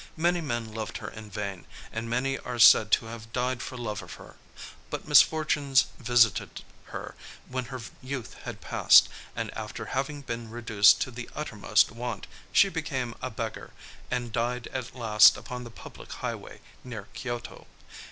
Many 0.17 0.41
men 0.41 0.73
loved 0.73 0.97
her 0.97 1.09
in 1.11 1.29
vain; 1.29 1.67
and 1.93 2.09
many 2.09 2.39
are 2.39 2.57
said 2.57 2.89
to 2.93 3.05
have 3.05 3.31
died 3.31 3.61
for 3.61 3.77
love 3.77 4.01
of 4.01 4.13
her. 4.13 4.37
But 4.89 5.07
misfortunes 5.07 5.85
visited 5.99 6.63
her 6.85 7.13
when 7.47 7.65
her 7.65 7.79
youth 8.01 8.33
had 8.45 8.61
passed; 8.61 9.09
and, 9.35 9.55
after 9.55 9.85
having 9.93 10.23
been 10.23 10.49
reduced 10.49 11.01
to 11.01 11.11
the 11.11 11.29
uttermost 11.35 11.91
want, 11.91 12.25
she 12.51 12.67
became 12.67 13.13
a 13.21 13.29
beggar, 13.29 13.73
and 14.09 14.31
died 14.33 14.65
at 14.73 14.95
last 14.95 15.37
upon 15.37 15.65
the 15.65 15.69
public 15.69 16.11
highway, 16.13 16.61
near 16.83 17.07
Kyōto. 17.13 17.67